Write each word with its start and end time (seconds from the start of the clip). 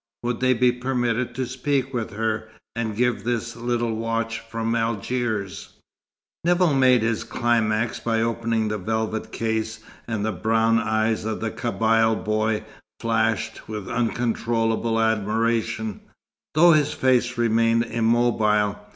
Would 0.23 0.39
they 0.39 0.55
be 0.55 0.71
permitted 0.71 1.35
to 1.35 1.45
speak 1.45 1.93
with 1.93 2.09
her, 2.13 2.49
and 2.75 2.95
give 2.95 3.23
this 3.23 3.55
little 3.55 3.95
watch 3.95 4.39
from 4.39 4.73
Algiers? 4.73 5.73
Nevill 6.43 6.73
made 6.73 7.03
his 7.03 7.23
climax 7.23 7.99
by 7.99 8.19
opening 8.19 8.67
the 8.67 8.79
velvet 8.79 9.31
case, 9.31 9.79
and 10.07 10.25
the 10.25 10.31
brown 10.31 10.79
eyes 10.79 11.23
of 11.23 11.39
the 11.39 11.51
Kabyle 11.51 12.15
boy 12.15 12.63
flashed 12.99 13.69
with 13.69 13.87
uncontrollable 13.91 14.99
admiration, 14.99 16.01
though 16.55 16.71
his 16.71 16.93
face 16.93 17.37
remained 17.37 17.83
immobile. 17.85 18.79